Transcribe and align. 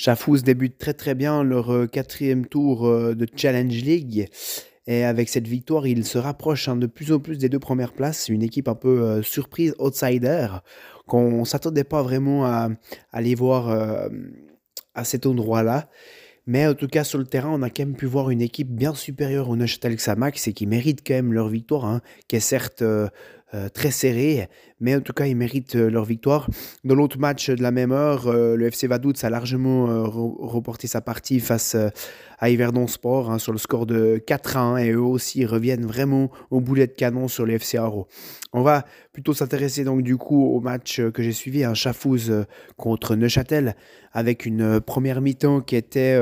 Chafouz 0.00 0.42
débute 0.42 0.78
très 0.78 0.94
très 0.94 1.14
bien 1.14 1.44
leur 1.44 1.70
euh, 1.70 1.86
quatrième 1.86 2.46
tour 2.46 2.86
euh, 2.86 3.14
de 3.14 3.26
Challenge 3.36 3.82
League. 3.82 4.30
Et 4.86 5.04
avec 5.04 5.28
cette 5.28 5.46
victoire, 5.46 5.86
ils 5.86 6.06
se 6.06 6.16
rapprochent 6.16 6.68
hein, 6.68 6.76
de 6.76 6.86
plus 6.86 7.12
en 7.12 7.18
plus 7.18 7.36
des 7.36 7.50
deux 7.50 7.58
premières 7.58 7.92
places. 7.92 8.30
Une 8.30 8.42
équipe 8.42 8.68
un 8.68 8.74
peu 8.74 9.02
euh, 9.02 9.20
surprise, 9.20 9.74
outsider, 9.78 10.48
qu'on 11.06 11.40
ne 11.40 11.44
s'attendait 11.44 11.84
pas 11.84 12.02
vraiment 12.02 12.46
à, 12.46 12.70
aller 13.12 13.34
voir 13.34 13.68
à 14.94 15.04
cet 15.04 15.26
endroit-là. 15.26 15.90
Mais 16.46 16.66
en 16.66 16.72
tout 16.72 16.88
cas, 16.88 17.04
sur 17.04 17.18
le 17.18 17.26
terrain, 17.26 17.50
on 17.52 17.60
a 17.60 17.68
quand 17.68 17.84
même 17.84 17.94
pu 17.94 18.06
voir 18.06 18.30
une 18.30 18.40
équipe 18.40 18.74
bien 18.74 18.94
supérieure 18.94 19.50
au 19.50 19.56
Neuchâtel 19.56 19.96
Xamax 19.96 20.48
et 20.48 20.54
qui 20.54 20.66
mérite 20.66 21.02
quand 21.06 21.12
même 21.12 21.34
leur 21.34 21.48
victoire, 21.48 21.84
hein, 21.84 22.00
qui 22.26 22.36
est 22.36 22.40
certes 22.40 22.82
très 23.72 23.90
serré, 23.90 24.48
mais 24.80 24.96
en 24.96 25.00
tout 25.00 25.12
cas, 25.12 25.26
ils 25.26 25.36
méritent 25.36 25.76
euh, 25.76 25.90
leur 25.90 26.04
victoire. 26.04 26.48
Dans 26.84 26.94
l'autre 26.94 27.18
match 27.18 27.50
de 27.50 27.62
la 27.62 27.70
même 27.70 27.92
heure, 27.92 28.26
euh, 28.26 28.56
le 28.56 28.66
FC 28.66 28.86
Vaduz 28.86 29.22
a 29.22 29.30
largement 29.30 29.86
reporté 30.10 30.86
sa 30.86 31.00
partie 31.00 31.38
face 31.38 31.76
à 32.38 32.50
Yverdon 32.50 32.86
Sport 32.86 33.30
hein, 33.30 33.38
sur 33.38 33.52
le 33.52 33.58
score 33.58 33.86
de 33.86 34.22
4 34.26 34.56
à 34.56 34.60
1 34.60 34.76
et 34.78 34.90
eux 34.92 35.00
aussi 35.00 35.44
reviennent 35.44 35.84
vraiment 35.84 36.30
au 36.50 36.60
boulet 36.60 36.86
de 36.86 36.92
canon 36.92 37.28
sur 37.28 37.44
le 37.44 37.54
FC 37.54 37.76
Haro. 37.76 38.08
On 38.52 38.62
va 38.62 38.84
plutôt 39.12 39.34
s'intéresser 39.34 39.84
donc 39.84 40.02
du 40.02 40.16
coup 40.16 40.42
au 40.42 40.60
match 40.60 41.00
que 41.10 41.22
j'ai 41.22 41.32
suivi, 41.32 41.64
un 41.64 41.74
Chafouz 41.74 42.46
contre 42.76 43.14
Neuchâtel, 43.16 43.76
avec 44.12 44.46
une 44.46 44.80
première 44.80 45.20
mi-temps 45.20 45.60
qui 45.60 45.76
était 45.76 46.18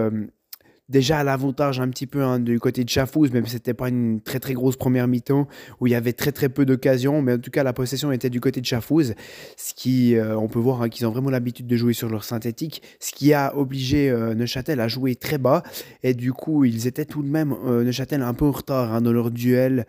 déjà 0.88 1.18
à 1.18 1.24
l'avantage 1.24 1.80
un 1.80 1.88
petit 1.88 2.06
peu 2.06 2.22
hein, 2.22 2.38
du 2.38 2.58
côté 2.58 2.84
de 2.84 2.88
Chafouz, 2.88 3.30
même 3.32 3.44
si 3.46 3.52
c'était 3.52 3.74
pas 3.74 3.88
une 3.88 4.20
très 4.20 4.40
très 4.40 4.54
grosse 4.54 4.76
première 4.76 5.06
mi-temps 5.06 5.46
où 5.80 5.86
il 5.86 5.90
y 5.90 5.94
avait 5.94 6.12
très 6.12 6.32
très 6.32 6.48
peu 6.48 6.64
d'occasions, 6.64 7.22
mais 7.22 7.34
en 7.34 7.38
tout 7.38 7.50
cas 7.50 7.62
la 7.62 7.72
possession 7.72 8.10
était 8.12 8.30
du 8.30 8.40
côté 8.40 8.60
de 8.60 8.66
Chafouz, 8.66 9.14
ce 9.56 9.74
qui, 9.74 10.16
euh, 10.16 10.36
on 10.38 10.48
peut 10.48 10.58
voir 10.58 10.82
hein, 10.82 10.88
qu'ils 10.88 11.06
ont 11.06 11.10
vraiment 11.10 11.30
l'habitude 11.30 11.66
de 11.66 11.76
jouer 11.76 11.92
sur 11.92 12.08
leur 12.08 12.24
synthétique, 12.24 12.82
ce 13.00 13.12
qui 13.12 13.32
a 13.32 13.56
obligé 13.56 14.10
euh, 14.10 14.34
Neuchâtel 14.34 14.80
à 14.80 14.88
jouer 14.88 15.14
très 15.14 15.38
bas, 15.38 15.62
et 16.02 16.14
du 16.14 16.32
coup 16.32 16.64
ils 16.64 16.86
étaient 16.86 17.04
tout 17.04 17.22
de 17.22 17.28
même, 17.28 17.54
euh, 17.66 17.84
Neuchâtel 17.84 18.22
un 18.22 18.34
peu 18.34 18.46
en 18.46 18.52
retard 18.52 18.94
hein, 18.94 19.00
dans 19.00 19.12
leur 19.12 19.30
duel 19.30 19.86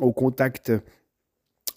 au 0.00 0.12
contact 0.12 0.72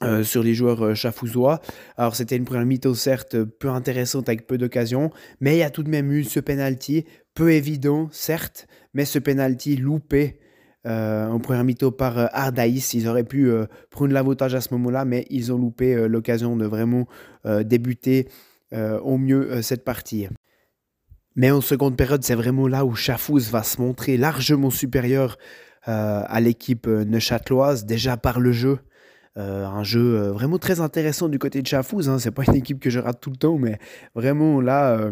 euh, 0.04 0.24
sur 0.24 0.44
les 0.44 0.54
joueurs 0.54 0.84
euh, 0.84 0.96
chafouzois. 0.96 1.62
Alors 1.98 2.16
c'était 2.16 2.36
une 2.36 2.44
première 2.44 2.66
mi-temps 2.66 2.94
certes 2.94 3.42
peu 3.44 3.70
intéressante 3.70 4.28
avec 4.28 4.48
peu 4.48 4.58
d'occasions, 4.58 5.12
mais 5.40 5.56
il 5.56 5.60
y 5.60 5.64
a 5.64 5.70
tout 5.70 5.84
de 5.84 5.90
même 5.90 6.12
eu 6.12 6.26
ce 6.26 6.40
penalty, 6.42 7.06
peu 7.34 7.52
évident 7.52 8.10
certes, 8.12 8.68
mais 8.94 9.06
ce 9.06 9.20
penalty 9.20 9.76
loupé 9.76 10.40
euh, 10.86 11.28
en 11.28 11.40
première 11.40 11.64
mi-temps 11.64 11.92
par 11.92 12.30
Ardaïs. 12.36 12.94
Ils 12.94 13.08
auraient 13.08 13.24
pu 13.24 13.52
prendre 13.90 14.14
l'avantage 14.14 14.56
à 14.56 14.62
ce 14.62 14.74
moment-là, 14.74 15.06
mais 15.06 15.26
ils 15.30 15.52
ont 15.54 15.58
loupé 15.58 16.08
l'occasion 16.08 16.56
de 16.58 16.66
vraiment 16.66 17.08
débuter 17.46 18.28
au 18.74 19.18
mieux 19.18 19.62
cette 19.62 19.84
partie. 19.84 20.28
Mais 21.36 21.52
en 21.52 21.62
seconde 21.62 21.96
période, 21.96 22.24
c'est 22.24 22.36
vraiment 22.36 22.68
là 22.68 22.86
où 22.86 22.96
Chafouz 22.96 23.50
va 23.50 23.64
se 23.64 23.82
montrer 23.82 24.18
largement 24.18 24.70
supérieur 24.70 25.38
à 25.86 26.42
l'équipe 26.42 26.88
neuchâteloise, 26.88 27.86
déjà 27.86 28.18
par 28.18 28.40
le 28.40 28.52
jeu. 28.52 28.80
Euh, 29.36 29.66
un 29.66 29.84
jeu 29.84 30.16
euh, 30.16 30.32
vraiment 30.32 30.60
très 30.60 30.80
intéressant 30.80 31.28
du 31.28 31.40
côté 31.40 31.62
de 31.62 31.68
Chafouz. 31.68 32.08
Hein. 32.08 32.20
C'est 32.20 32.32
pas 32.32 32.44
une 32.48 32.56
équipe 32.56 32.80
que 32.80 32.90
je 32.90 33.00
rate 33.00 33.20
tout 33.20 33.32
le 33.32 33.36
temps, 33.36 33.58
mais 33.58 33.80
vraiment 34.14 34.62
là, 34.62 34.96
euh, 34.98 35.12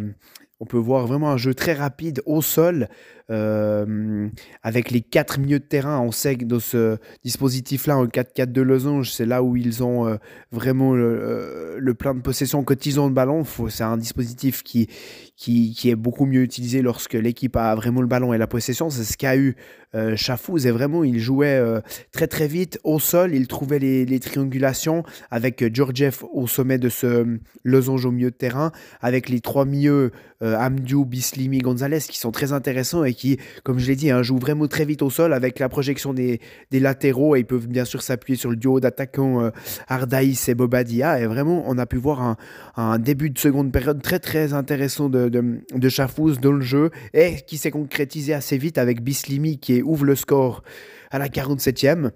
on 0.61 0.65
peut 0.65 0.77
voir 0.77 1.07
vraiment 1.07 1.31
un 1.31 1.37
jeu 1.37 1.55
très 1.55 1.73
rapide 1.73 2.21
au 2.27 2.41
sol. 2.43 2.87
Euh, 3.31 4.27
avec 4.61 4.91
les 4.91 5.01
quatre 5.01 5.39
milieux 5.39 5.59
de 5.59 5.63
terrain, 5.63 5.99
on 6.01 6.11
sait 6.11 6.35
que 6.35 6.43
dans 6.43 6.59
ce 6.59 6.97
dispositif-là, 7.23 7.97
en 7.97 8.05
4-4 8.05 8.51
de 8.51 8.61
losange, 8.61 9.11
c'est 9.11 9.25
là 9.25 9.41
où 9.41 9.55
ils 9.55 9.83
ont 9.83 10.07
euh, 10.07 10.17
vraiment 10.51 10.93
le, 10.93 11.77
le, 11.79 11.93
plein 11.93 12.13
de 12.13 12.19
possession 12.19 12.63
quand 12.63 12.85
ils 12.85 12.95
le 12.95 13.09
ballon. 13.09 13.43
C'est 13.69 13.83
un 13.83 13.97
dispositif 13.97 14.63
qui, 14.63 14.89
qui, 15.35 15.89
est 15.89 15.95
beaucoup 15.95 16.25
mieux 16.25 16.41
utilisé 16.41 16.81
lorsque 16.81 17.13
l'équipe 17.13 17.55
a 17.55 17.73
vraiment 17.73 18.01
le 18.01 18.07
ballon 18.07 18.33
et 18.33 18.37
la 18.37 18.47
possession. 18.47 18.89
C'est 18.89 19.03
ce 19.03 19.17
qu'a 19.17 19.37
eu 19.37 19.55
euh, 19.95 20.15
Chafouz 20.15 20.65
et 20.67 20.71
vraiment 20.71 21.03
il 21.03 21.19
jouait 21.19 21.57
euh, 21.57 21.81
très 22.11 22.27
très 22.27 22.47
vite 22.47 22.79
au 22.83 22.99
sol. 22.99 23.33
Il 23.33 23.47
trouvait 23.47 23.79
les, 23.79 24.05
les 24.05 24.19
triangulations 24.19 25.03
avec 25.31 25.73
Georgiev 25.73 26.23
au 26.33 26.47
sommet 26.47 26.77
de 26.77 26.89
ce 26.89 27.39
losange 27.63 28.05
au 28.05 28.11
milieu 28.11 28.29
de 28.29 28.35
terrain, 28.35 28.71
avec 29.01 29.29
les 29.29 29.39
trois 29.39 29.65
milieux 29.65 30.11
Amdiou, 30.41 31.05
Bislimi, 31.05 31.59
Gonzalez 31.59 31.99
qui 31.99 32.17
sont 32.17 32.31
très 32.31 32.51
intéressants 32.51 33.03
et 33.03 33.13
qui, 33.13 33.20
comme 33.63 33.79
je 33.79 33.87
l'ai 33.87 33.95
dit, 33.95 34.11
hein, 34.11 34.23
jouent 34.23 34.39
vraiment 34.39 34.67
très 34.67 34.85
vite 34.85 35.01
au 35.01 35.09
sol 35.09 35.33
avec 35.33 35.59
la 35.59 35.69
projection 35.69 36.13
des, 36.13 36.39
latéraux 36.71 37.35
et 37.35 37.39
ils 37.39 37.45
peuvent 37.45 37.67
bien 37.67 37.85
sûr 37.85 38.01
s'appuyer 38.01 38.37
sur 38.37 38.49
le 38.49 38.55
duo 38.55 38.79
d'attaquants 38.79 39.43
euh, 39.43 39.49
Ardaïs 39.87 40.49
et 40.49 40.55
Bobadia. 40.55 41.19
Et 41.19 41.25
vraiment, 41.25 41.63
on 41.67 41.77
a 41.77 41.85
pu 41.85 41.97
voir 41.97 42.37
un, 42.75 42.99
début 42.99 43.29
de 43.29 43.39
seconde 43.39 43.71
période 43.71 44.01
très 44.01 44.19
très 44.19 44.53
intéressant 44.53 45.09
de, 45.09 45.29
de, 45.29 45.89
Chafouz 45.89 46.39
dans 46.39 46.51
le 46.51 46.61
jeu 46.61 46.89
et 47.13 47.37
qui 47.45 47.57
s'est 47.57 47.71
concrétisé 47.71 48.33
assez 48.33 48.57
vite 48.57 48.77
avec 48.77 49.01
Bislimi 49.03 49.59
qui 49.59 49.81
ouvre 49.81 50.05
le 50.05 50.15
score 50.15 50.63
à 51.09 51.19
la 51.19 51.27
47e. 51.27 52.11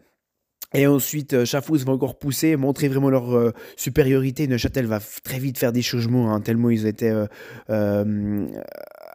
Et 0.73 0.87
ensuite, 0.87 1.33
euh, 1.33 1.45
Chafouz 1.45 1.85
va 1.85 1.93
encore 1.93 2.17
pousser, 2.17 2.55
montrer 2.55 2.87
vraiment 2.87 3.09
leur 3.09 3.35
euh, 3.35 3.51
supériorité. 3.77 4.47
Neuchâtel 4.47 4.85
va 4.85 4.99
très 5.23 5.39
vite 5.39 5.57
faire 5.57 5.71
des 5.71 5.81
changements, 5.81 6.33
hein, 6.33 6.41
tellement 6.41 6.69
ils 6.69 6.85
étaient 6.85 7.13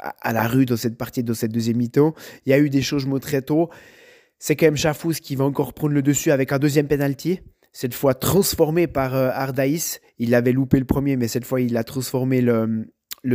à 0.00 0.32
la 0.32 0.46
rue 0.46 0.66
dans 0.66 0.76
cette 0.76 0.96
partie, 0.96 1.22
dans 1.22 1.34
cette 1.34 1.52
deuxième 1.52 1.76
mi-temps. 1.76 2.14
Il 2.46 2.50
y 2.50 2.52
a 2.52 2.58
eu 2.58 2.70
des 2.70 2.82
changements 2.82 3.18
très 3.18 3.42
tôt. 3.42 3.70
C'est 4.38 4.56
quand 4.56 4.66
même 4.66 4.76
Chafouz 4.76 5.20
qui 5.20 5.36
va 5.36 5.44
encore 5.44 5.74
prendre 5.74 5.92
le 5.92 6.02
dessus 6.02 6.30
avec 6.30 6.52
un 6.52 6.58
deuxième 6.58 6.88
penalty. 6.88 7.40
Cette 7.72 7.94
fois 7.94 8.14
transformé 8.14 8.86
par 8.86 9.14
euh, 9.14 9.30
Ardaïs. 9.32 10.00
Il 10.18 10.34
avait 10.34 10.52
loupé 10.52 10.78
le 10.78 10.84
premier, 10.84 11.16
mais 11.16 11.28
cette 11.28 11.44
fois 11.44 11.60
il 11.60 11.76
a 11.76 11.84
transformé 11.84 12.40
le, 12.40 12.86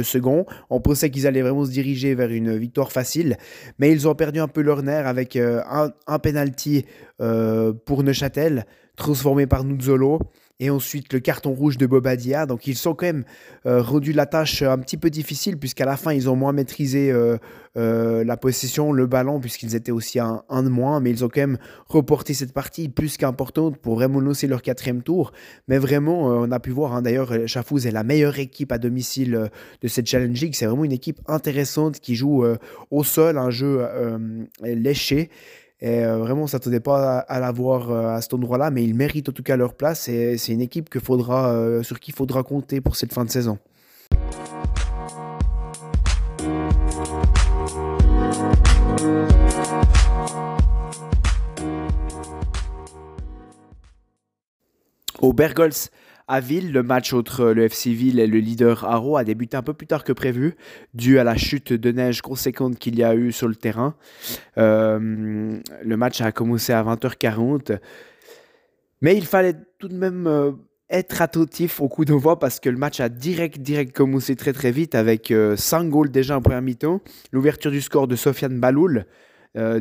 second. 0.03 0.45
On 0.69 0.81
pensait 0.81 1.09
qu'ils 1.09 1.27
allaient 1.27 1.41
vraiment 1.41 1.65
se 1.65 1.71
diriger 1.71 2.15
vers 2.15 2.31
une 2.31 2.57
victoire 2.57 2.91
facile, 2.91 3.37
mais 3.79 3.91
ils 3.91 4.07
ont 4.07 4.15
perdu 4.15 4.39
un 4.39 4.47
peu 4.47 4.61
leur 4.61 4.83
nerf 4.83 5.07
avec 5.07 5.35
euh, 5.35 5.61
un, 5.69 5.91
un 6.07 6.19
penalty 6.19 6.85
euh, 7.21 7.71
pour 7.85 8.03
Neuchâtel, 8.03 8.65
transformé 8.97 9.45
par 9.47 9.63
Nuzzolo 9.63 10.19
et 10.59 10.69
ensuite 10.69 11.11
le 11.11 11.19
carton 11.19 11.51
rouge 11.51 11.77
de 11.77 11.85
Bobadia. 11.85 12.45
Donc 12.45 12.67
ils 12.67 12.77
sont 12.77 12.93
quand 12.93 13.05
même 13.05 13.25
euh, 13.65 13.81
rendu 13.81 14.13
la 14.13 14.25
tâche 14.25 14.61
un 14.61 14.77
petit 14.77 14.97
peu 14.97 15.09
difficile 15.09 15.57
puisqu'à 15.57 15.85
la 15.85 15.97
fin 15.97 16.13
ils 16.13 16.29
ont 16.29 16.35
moins 16.35 16.53
maîtrisé 16.53 17.11
euh, 17.11 17.37
euh, 17.77 18.23
la 18.23 18.37
possession, 18.37 18.93
le 18.93 19.05
ballon 19.05 19.39
puisqu'ils 19.39 19.75
étaient 19.75 19.91
aussi 19.91 20.19
un, 20.19 20.43
un, 20.49 20.63
de 20.63 20.69
moins, 20.69 21.01
mais 21.01 21.11
ils 21.11 21.25
ont 21.25 21.29
quand 21.29 21.41
même 21.41 21.57
reporté 21.87 22.33
cette 22.33 22.53
partie 22.53 22.87
plus 22.87 23.17
qu'importante 23.17 23.77
pour 23.77 23.95
vraiment 23.95 24.21
lancer 24.21 24.47
leur 24.47 24.61
quatrième 24.61 25.01
tour. 25.01 25.33
Mais 25.67 25.77
vraiment, 25.77 26.27
on 26.27 26.51
a 26.51 26.59
pu 26.59 26.69
voir 26.69 26.95
hein, 26.95 27.01
d'ailleurs 27.01 27.47
Chafouz 27.47 27.85
est 27.85 27.91
la 27.91 28.03
meilleure 28.03 28.39
équipe 28.39 28.71
à 28.71 28.77
domicile 28.77 29.49
de 29.81 29.87
cette 29.87 30.07
Challenge 30.07 30.39
League. 30.39 30.55
C'est 30.55 30.67
vraiment 30.67 30.85
une 30.85 30.93
équipe 30.93 31.19
intéressante 31.27 31.99
qui 31.99 32.15
joue 32.15 32.45
au 32.91 33.03
sol, 33.03 33.37
un 33.37 33.49
jeu 33.49 33.85
léché. 34.63 35.29
Et 35.81 36.05
euh, 36.05 36.17
vraiment, 36.17 36.41
on 36.41 36.45
ne 36.45 36.49
s'attendait 36.49 36.79
pas 36.79 37.19
à, 37.19 37.39
la 37.39 37.51
voir 37.51 37.91
euh, 37.91 38.15
à 38.15 38.21
cet 38.21 38.33
endroit-là, 38.33 38.71
mais 38.71 38.83
ils 38.83 38.95
méritent 38.95 39.27
en 39.29 39.33
tout 39.33 39.43
cas 39.43 39.57
leur 39.57 39.73
place. 39.73 40.07
Et 40.07 40.37
c'est 40.37 40.53
une 40.53 40.61
équipe 40.61 40.89
que 40.89 40.99
faudra, 40.99 41.51
euh, 41.51 41.83
sur 41.83 41.99
qui 41.99 42.11
il 42.11 42.15
faudra 42.15 42.43
compter 42.43 42.79
pour 42.79 42.95
cette 42.95 43.13
fin 43.13 43.25
de 43.25 43.29
saison. 43.29 43.57
Au 55.21 55.33
Bergols 55.33 55.71
à 56.27 56.39
Ville, 56.39 56.71
le 56.71 56.81
match 56.81 57.13
entre 57.13 57.45
le 57.51 57.63
FC 57.63 57.91
Ville 57.91 58.19
et 58.19 58.27
le 58.27 58.39
leader 58.39 58.83
Haro 58.85 59.17
a 59.17 59.23
débuté 59.23 59.57
un 59.57 59.61
peu 59.61 59.73
plus 59.73 59.85
tard 59.85 60.03
que 60.03 60.11
prévu, 60.11 60.55
dû 60.93 61.19
à 61.19 61.23
la 61.23 61.37
chute 61.37 61.71
de 61.71 61.91
neige 61.91 62.21
conséquente 62.21 62.79
qu'il 62.79 62.97
y 62.97 63.03
a 63.03 63.15
eu 63.15 63.31
sur 63.31 63.47
le 63.47 63.55
terrain. 63.55 63.95
Euh, 64.57 65.59
le 65.83 65.97
match 65.97 66.21
a 66.21 66.31
commencé 66.31 66.73
à 66.73 66.83
20h40. 66.83 67.79
Mais 69.01 69.15
il 69.15 69.25
fallait 69.25 69.53
tout 69.77 69.87
de 69.87 69.95
même 69.95 70.25
euh, 70.25 70.51
être 70.89 71.21
attentif 71.21 71.79
au 71.79 71.87
coup 71.87 72.05
d'envoi 72.05 72.39
parce 72.39 72.59
que 72.59 72.69
le 72.69 72.77
match 72.77 72.99
a 72.99 73.09
direct, 73.09 73.59
commencé 73.93 74.35
très 74.35 74.53
très 74.53 74.71
vite 74.71 74.95
avec 74.95 75.27
5 75.27 75.33
euh, 75.33 75.89
goals 75.89 76.09
déjà 76.09 76.37
en 76.37 76.41
première 76.41 76.63
mi-temps. 76.63 77.01
L'ouverture 77.31 77.69
du 77.69 77.81
score 77.81 78.07
de 78.07 78.15
Sofiane 78.15 78.59
Baloul 78.59 79.05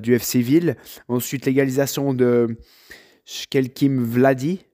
du 0.01 0.15
FC 0.15 0.41
Ville. 0.41 0.77
Ensuite 1.09 1.47
l'égalisation 1.47 2.15
de 2.15 2.59
Shkelkim 3.25 4.05
Vladi 4.05 4.65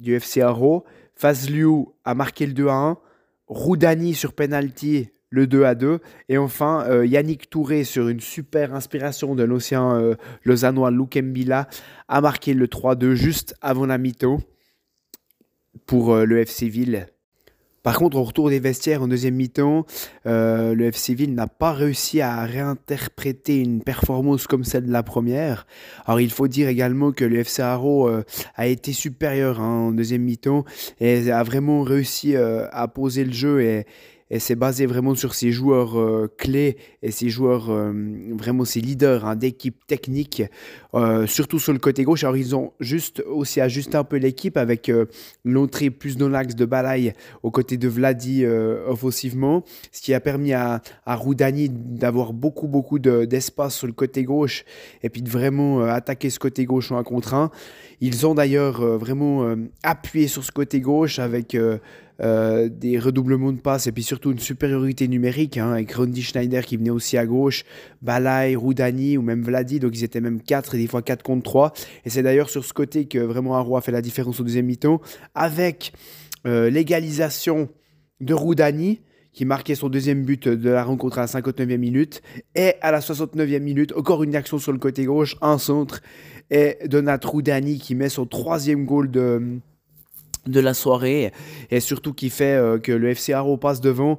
du 0.00 0.14
FC 0.14 0.42
Haro. 0.42 0.84
Fazliu 1.14 1.86
a 2.04 2.14
marqué 2.14 2.46
le 2.46 2.52
2 2.52 2.68
à 2.68 2.74
1. 2.74 2.98
Roudani 3.46 4.14
sur 4.14 4.32
penalty 4.32 5.10
le 5.30 5.46
2 5.46 5.64
à 5.64 5.74
2. 5.74 5.98
Et 6.28 6.38
enfin, 6.38 6.84
euh, 6.88 7.04
Yannick 7.04 7.50
Touré, 7.50 7.84
sur 7.84 8.08
une 8.08 8.20
super 8.20 8.74
inspiration 8.74 9.34
de 9.34 9.42
l'ancien 9.42 9.96
euh, 9.96 10.14
lausannois 10.44 10.90
Lukembila, 10.90 11.68
a 12.08 12.20
marqué 12.20 12.54
le 12.54 12.66
3-2 12.68 13.14
juste 13.14 13.54
avant 13.60 13.86
la 13.86 13.98
mi-temps 13.98 14.38
pour 15.86 16.14
euh, 16.14 16.24
le 16.24 16.38
FC 16.38 16.68
Ville. 16.68 17.08
Par 17.84 17.98
contre, 17.98 18.16
au 18.16 18.22
retour 18.22 18.48
des 18.48 18.60
vestiaires 18.60 19.02
en 19.02 19.08
deuxième 19.08 19.34
mi-temps, 19.34 19.84
euh, 20.24 20.74
le 20.74 20.86
FC 20.86 21.12
Ville 21.12 21.34
n'a 21.34 21.46
pas 21.46 21.72
réussi 21.72 22.22
à 22.22 22.42
réinterpréter 22.46 23.58
une 23.58 23.82
performance 23.82 24.46
comme 24.46 24.64
celle 24.64 24.86
de 24.86 24.90
la 24.90 25.02
première. 25.02 25.66
Alors, 26.06 26.18
il 26.18 26.30
faut 26.30 26.48
dire 26.48 26.66
également 26.68 27.12
que 27.12 27.26
le 27.26 27.40
FC 27.40 27.60
Haro 27.60 28.08
euh, 28.08 28.24
a 28.56 28.68
été 28.68 28.94
supérieur 28.94 29.60
hein, 29.60 29.88
en 29.88 29.92
deuxième 29.92 30.22
mi-temps 30.22 30.64
et 30.98 31.30
a 31.30 31.42
vraiment 31.42 31.82
réussi 31.82 32.34
euh, 32.34 32.66
à 32.72 32.88
poser 32.88 33.22
le 33.22 33.32
jeu 33.32 33.60
et, 33.60 33.84
et 34.34 34.40
c'est 34.40 34.56
basé 34.56 34.84
vraiment 34.86 35.14
sur 35.14 35.32
ces 35.32 35.52
joueurs 35.52 35.96
euh, 35.96 36.28
clés 36.36 36.76
et 37.02 37.12
ces 37.12 37.28
joueurs, 37.28 37.70
euh, 37.70 37.92
vraiment 38.36 38.64
ces 38.64 38.80
leaders 38.80 39.24
hein, 39.24 39.36
d'équipe 39.36 39.86
technique, 39.86 40.42
euh, 40.94 41.24
surtout 41.28 41.60
sur 41.60 41.72
le 41.72 41.78
côté 41.78 42.02
gauche. 42.02 42.24
Alors 42.24 42.36
ils 42.36 42.56
ont 42.56 42.72
juste 42.80 43.22
aussi 43.28 43.60
ajusté 43.60 43.96
un 43.96 44.02
peu 44.02 44.16
l'équipe 44.16 44.56
avec 44.56 44.90
l'entrée 45.44 45.90
plus 45.90 46.16
dans 46.16 46.28
l'axe 46.28 46.56
de 46.56 46.64
Balai 46.64 47.12
aux 47.44 47.52
côtés 47.52 47.76
de 47.76 47.86
Vladi 47.86 48.44
offensivement, 48.44 49.62
ce 49.92 50.02
qui 50.02 50.12
a 50.14 50.20
permis 50.20 50.52
à, 50.52 50.82
à 51.06 51.14
Roudani 51.14 51.68
d'avoir 51.70 52.32
beaucoup 52.32 52.66
beaucoup 52.66 52.98
d'espace 52.98 53.76
sur 53.76 53.86
le 53.86 53.92
côté 53.92 54.24
gauche 54.24 54.64
et 55.04 55.10
puis 55.10 55.22
de 55.22 55.30
vraiment 55.30 55.84
attaquer 55.84 56.30
ce 56.30 56.40
côté 56.40 56.64
gauche 56.64 56.90
en 56.90 56.98
un 56.98 57.04
contre 57.04 57.34
un. 57.34 57.52
Ils 58.00 58.26
ont 58.26 58.34
d'ailleurs 58.34 58.80
vraiment 58.98 59.54
appuyé 59.84 60.26
sur 60.26 60.42
ce 60.42 60.50
côté 60.50 60.80
gauche 60.80 61.20
avec 61.20 61.56
euh, 62.20 62.68
des 62.68 62.98
redoublements 62.98 63.50
de 63.50 63.58
passes 63.58 63.88
et 63.88 63.92
puis 63.92 64.04
surtout 64.04 64.30
une 64.30 64.38
supériorité 64.38 65.08
numérique 65.08 65.58
hein, 65.58 65.72
avec 65.72 65.92
Rondi 65.92 66.22
Schneider 66.22 66.64
qui 66.64 66.76
venait 66.76 66.90
aussi 66.90 67.18
à 67.18 67.26
gauche, 67.26 67.64
Balai, 68.02 68.54
Roudani 68.54 69.18
ou 69.18 69.22
même 69.22 69.42
Vladi, 69.42 69.80
donc 69.80 69.96
ils 69.96 70.04
étaient 70.04 70.20
même 70.20 70.40
4 70.40 70.76
et 70.76 70.78
des 70.78 70.86
fois 70.86 71.02
4 71.02 71.24
contre 71.24 71.42
3. 71.42 71.72
Et 72.04 72.10
c'est 72.10 72.22
d'ailleurs 72.22 72.50
sur 72.50 72.64
ce 72.64 72.72
côté 72.72 73.06
que 73.06 73.18
vraiment 73.18 73.56
Arroy 73.56 73.80
fait 73.80 73.90
la 73.90 74.00
différence 74.00 74.38
au 74.38 74.44
deuxième 74.44 74.66
mi-temps 74.66 75.00
avec 75.34 75.92
euh, 76.46 76.70
l'égalisation 76.70 77.68
de 78.20 78.32
Roudani 78.32 79.00
qui 79.32 79.44
marquait 79.44 79.74
son 79.74 79.88
deuxième 79.88 80.22
but 80.22 80.46
de 80.46 80.70
la 80.70 80.84
rencontre 80.84 81.18
à 81.18 81.22
la 81.22 81.26
59e 81.26 81.78
minute. 81.78 82.22
Et 82.54 82.74
à 82.80 82.92
la 82.92 83.00
69e 83.00 83.58
minute, 83.58 83.92
encore 83.96 84.22
une 84.22 84.36
action 84.36 84.58
sur 84.58 84.70
le 84.70 84.78
côté 84.78 85.04
gauche, 85.04 85.36
un 85.42 85.58
centre. 85.58 86.00
Et 86.50 86.78
Donat 86.86 87.18
Roudani 87.24 87.78
qui 87.78 87.96
met 87.96 88.08
son 88.08 88.26
troisième 88.26 88.84
goal 88.84 89.10
de, 89.10 89.58
de 90.46 90.60
la 90.60 90.74
soirée 90.74 91.32
et 91.70 91.80
surtout 91.80 92.12
qui 92.12 92.30
fait 92.30 92.54
euh, 92.54 92.78
que 92.78 92.92
le 92.92 93.10
FC 93.10 93.32
Haro 93.32 93.56
passe 93.56 93.80
devant 93.80 94.18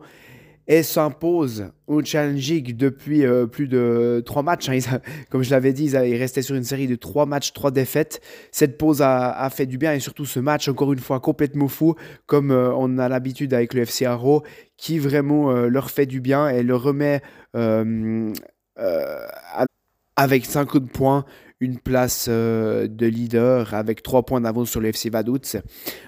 et 0.68 0.82
s'impose 0.82 1.70
au 1.86 2.04
Challenge 2.04 2.64
depuis 2.74 3.24
euh, 3.24 3.46
plus 3.46 3.68
de 3.68 4.24
trois 4.26 4.42
matchs. 4.42 4.70
Hein. 4.70 5.00
comme 5.30 5.44
je 5.44 5.52
l'avais 5.52 5.74
dit, 5.74 5.86
ils, 5.86 6.16
restaient 6.16 6.42
sur 6.42 6.56
une 6.56 6.64
série 6.64 6.88
de 6.88 6.96
trois 6.96 7.28
matchs, 7.28 7.54
trois 7.54 7.70
défaites. 7.70 8.20
Cette 8.52 8.78
pause 8.78 9.04
a, 9.04 9.48
fait 9.52 9.68
du 9.68 9.78
bien 9.78 9.94
et 9.94 10.00
surtout 10.00 10.26
ce 10.26 10.40
match, 10.40 10.68
encore 10.68 10.92
une 10.92 11.00
fois, 11.00 11.20
complètement 11.20 11.68
fou, 11.68 11.94
comme 12.26 12.50
euh, 12.50 12.74
on 12.76 12.98
a 12.98 13.08
l'habitude 13.08 13.54
avec 13.54 13.76
le 13.76 13.82
FC 13.82 14.06
Haro, 14.06 14.44
qui 14.76 14.98
vraiment 14.98 15.52
leur 15.54 15.92
fait 15.92 16.08
du 16.08 16.20
bien 16.20 16.50
et 16.50 16.64
le 16.64 16.76
remet 16.76 17.22
avec 20.16 20.46
5 20.46 20.66
coups 20.66 20.88
de 20.88 20.92
poing 20.92 21.26
une 21.66 21.78
place 21.78 22.30
de 22.30 23.06
leader 23.06 23.74
avec 23.74 24.04
trois 24.04 24.24
points 24.24 24.42
d'avance 24.42 24.70
sur 24.70 24.80
le 24.80 24.90
FC 24.90 25.10
Vaduz. 25.10 25.62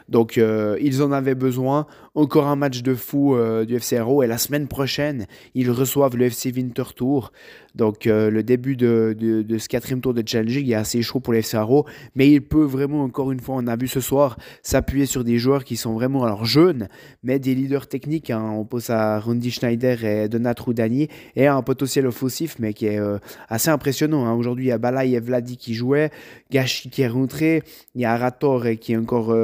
Donc, 0.09 0.37
euh, 0.37 0.77
ils 0.81 1.03
en 1.03 1.11
avaient 1.11 1.35
besoin. 1.35 1.85
Encore 2.17 2.47
un 2.47 2.55
match 2.55 2.81
de 2.81 2.95
fou 2.95 3.35
euh, 3.35 3.63
du 3.63 3.75
FC 3.75 3.95
Haro. 3.95 4.23
Et 4.23 4.27
la 4.27 4.39
semaine 4.39 4.67
prochaine, 4.67 5.27
ils 5.53 5.69
reçoivent 5.69 6.17
le 6.17 6.25
FC 6.25 6.51
Winter 6.51 6.85
Tour. 6.95 7.31
Donc, 7.75 8.07
euh, 8.07 8.31
le 8.31 8.41
début 8.41 8.75
de, 8.75 9.15
ce 9.59 9.69
quatrième 9.69 10.01
tour 10.01 10.15
de 10.15 10.23
Challenge 10.25 10.57
est 10.57 10.73
assez 10.73 11.03
chaud 11.03 11.19
pour 11.19 11.33
le 11.33 11.39
FC 11.39 11.57
Haro. 11.57 11.85
Mais 12.15 12.27
il 12.31 12.41
peut 12.41 12.63
vraiment, 12.63 13.03
encore 13.03 13.31
une 13.31 13.39
fois, 13.39 13.57
on 13.59 13.67
a 13.67 13.75
vu 13.75 13.87
ce 13.87 13.99
soir, 13.99 14.39
s'appuyer 14.63 15.05
sur 15.05 15.23
des 15.23 15.37
joueurs 15.37 15.63
qui 15.63 15.75
sont 15.75 15.93
vraiment 15.93 16.23
alors 16.23 16.43
jeunes, 16.43 16.87
mais 17.21 17.37
des 17.37 17.53
leaders 17.53 17.87
techniques. 17.87 18.31
Hein. 18.31 18.49
On 18.51 18.65
pose 18.65 18.89
à 18.89 19.19
Rundi 19.19 19.51
Schneider 19.51 20.03
et 20.03 20.27
Donat 20.27 20.55
Roudani. 20.57 21.09
Et 21.35 21.45
un 21.45 21.61
potentiel 21.61 22.07
offensif, 22.07 22.55
mais 22.57 22.73
qui 22.73 22.87
est 22.87 22.99
assez 23.47 23.69
impressionnant. 23.69 24.25
Hein. 24.25 24.33
Aujourd'hui, 24.33 24.65
il 24.65 24.69
y 24.69 24.71
a 24.71 24.79
Balai 24.79 25.11
et 25.11 25.19
Vladi 25.19 25.55
qui 25.55 25.75
jouaient. 25.75 26.09
Gachi 26.49 26.89
qui 26.89 27.03
est 27.03 27.07
rentré. 27.07 27.61
Il 27.93 28.01
y 28.01 28.05
a 28.05 28.13
Arator 28.13 28.65
qui 28.81 28.93
est 28.93 28.97
encore 28.97 29.35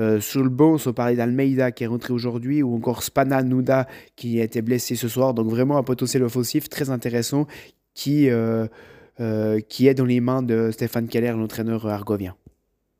euh, 0.00 0.20
sur 0.20 0.42
le 0.42 0.48
banc, 0.48 0.76
on 0.86 0.92
parlait 0.92 1.14
d'Almeida 1.14 1.72
qui 1.72 1.84
est 1.84 1.86
rentré 1.86 2.12
aujourd'hui, 2.12 2.62
ou 2.62 2.74
encore 2.74 3.02
Spana 3.02 3.42
Nuda 3.42 3.86
qui 4.16 4.40
a 4.40 4.44
été 4.44 4.62
blessé 4.62 4.96
ce 4.96 5.08
soir. 5.08 5.34
Donc 5.34 5.48
vraiment 5.48 5.76
un 5.76 5.82
potentiel 5.82 6.22
offensif 6.22 6.68
très 6.68 6.90
intéressant 6.90 7.46
qui, 7.94 8.30
euh, 8.30 8.66
euh, 9.20 9.60
qui 9.60 9.88
est 9.88 9.94
dans 9.94 10.06
les 10.06 10.20
mains 10.20 10.42
de 10.42 10.70
Stéphane 10.70 11.06
Keller, 11.06 11.32
l'entraîneur 11.32 11.86
argovien. 11.86 12.34